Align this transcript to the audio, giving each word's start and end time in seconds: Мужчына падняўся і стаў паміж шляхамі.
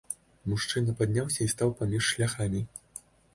Мужчына 0.53 0.95
падняўся 1.01 1.39
і 1.45 1.51
стаў 1.53 1.75
паміж 1.83 2.03
шляхамі. 2.07 2.65